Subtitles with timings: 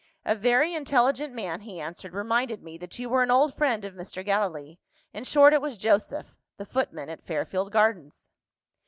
[0.25, 3.93] "A very intelligent man," he answered, "reminded me that you were an old friend of
[3.93, 4.25] Mr.
[4.25, 4.79] Gallilee.
[5.13, 8.31] In short, it was Joseph the footman at Fairfield Gardens."